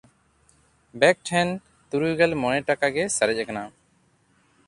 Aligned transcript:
ᱵᱮᱠ 1.03 1.17
ᱴᱷᱮᱱ 1.31 1.47
ᱛᱩᱨᱩᱭᱜᱮᱞ 1.95 2.33
ᱢᱚᱬᱮ 2.45 2.59
ᱴᱟᱠᱟ 2.69 2.87
ᱜᱮ 2.97 3.05
ᱥᱟᱨᱮᱡ 3.17 3.39
ᱠᱟᱱᱟ᱾ 3.51 3.63